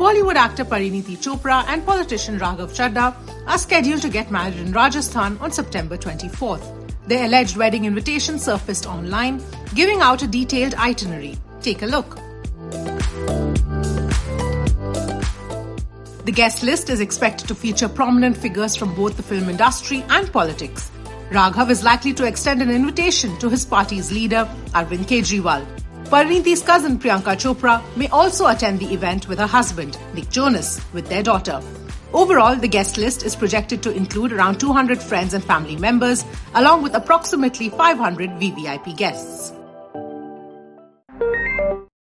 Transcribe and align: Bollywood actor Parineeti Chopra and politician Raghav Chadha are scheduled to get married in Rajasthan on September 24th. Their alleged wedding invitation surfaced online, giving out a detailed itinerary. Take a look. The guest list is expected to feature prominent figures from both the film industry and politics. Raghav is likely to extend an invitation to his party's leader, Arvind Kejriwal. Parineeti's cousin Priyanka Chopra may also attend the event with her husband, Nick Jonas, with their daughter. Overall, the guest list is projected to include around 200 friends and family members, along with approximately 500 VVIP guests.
Bollywood 0.00 0.36
actor 0.36 0.64
Parineeti 0.64 1.14
Chopra 1.18 1.62
and 1.68 1.84
politician 1.84 2.38
Raghav 2.38 2.70
Chadha 2.74 3.14
are 3.46 3.58
scheduled 3.58 4.00
to 4.00 4.08
get 4.08 4.30
married 4.30 4.56
in 4.56 4.72
Rajasthan 4.72 5.36
on 5.42 5.52
September 5.52 5.98
24th. 5.98 6.64
Their 7.06 7.26
alleged 7.26 7.58
wedding 7.58 7.84
invitation 7.84 8.38
surfaced 8.38 8.86
online, 8.86 9.42
giving 9.74 10.00
out 10.00 10.22
a 10.22 10.26
detailed 10.26 10.72
itinerary. 10.76 11.36
Take 11.60 11.82
a 11.82 11.86
look. 11.86 12.16
The 16.24 16.32
guest 16.34 16.62
list 16.62 16.88
is 16.88 17.00
expected 17.00 17.48
to 17.48 17.54
feature 17.54 17.86
prominent 17.86 18.38
figures 18.38 18.74
from 18.76 18.94
both 18.94 19.18
the 19.18 19.22
film 19.22 19.50
industry 19.50 20.02
and 20.08 20.32
politics. 20.32 20.90
Raghav 21.28 21.68
is 21.68 21.84
likely 21.84 22.14
to 22.14 22.24
extend 22.24 22.62
an 22.62 22.70
invitation 22.70 23.36
to 23.36 23.50
his 23.50 23.66
party's 23.66 24.10
leader, 24.10 24.48
Arvind 24.72 25.04
Kejriwal. 25.04 25.79
Parineeti's 26.10 26.60
cousin 26.60 26.98
Priyanka 26.98 27.36
Chopra 27.36 27.80
may 27.96 28.08
also 28.08 28.48
attend 28.48 28.80
the 28.80 28.92
event 28.92 29.28
with 29.28 29.38
her 29.38 29.46
husband, 29.46 29.96
Nick 30.12 30.28
Jonas, 30.28 30.80
with 30.92 31.08
their 31.08 31.22
daughter. 31.22 31.62
Overall, 32.12 32.56
the 32.56 32.66
guest 32.66 32.98
list 32.98 33.24
is 33.24 33.36
projected 33.36 33.80
to 33.84 33.94
include 33.94 34.32
around 34.32 34.58
200 34.58 35.00
friends 35.00 35.34
and 35.34 35.44
family 35.44 35.76
members, 35.76 36.24
along 36.54 36.82
with 36.82 36.94
approximately 36.94 37.68
500 37.68 38.30
VVIP 38.30 38.96
guests. 38.96 39.52